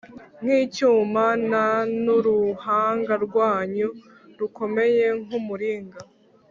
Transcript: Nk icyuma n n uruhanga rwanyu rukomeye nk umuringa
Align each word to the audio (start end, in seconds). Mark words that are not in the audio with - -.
Nk 0.41 0.49
icyuma 0.63 1.23
n 1.49 1.53
n 2.03 2.05
uruhanga 2.17 3.13
rwanyu 3.25 3.89
rukomeye 4.39 5.05
nk 5.23 5.31
umuringa 5.39 5.99